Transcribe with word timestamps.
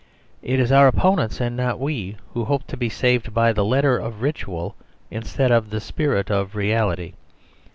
It 0.41 0.59
is 0.59 0.71
our 0.71 0.87
opponents, 0.87 1.39
and 1.39 1.55
not 1.55 1.79
we, 1.79 2.17
who 2.33 2.45
hope 2.45 2.65
to 2.69 2.75
be 2.75 2.89
saved 2.89 3.35
by 3.35 3.53
the 3.53 3.63
letter 3.63 3.97
of 3.99 4.23
ritual, 4.23 4.75
instead 5.11 5.51
of 5.51 5.69
the 5.69 5.79
spirit 5.79 6.31
of 6.31 6.55
reality. 6.55 7.13